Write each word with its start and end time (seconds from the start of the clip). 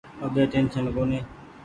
اٻي 0.25 0.43
ٽيشن 0.51 0.83
ڪونيٚ۔ 0.95 1.23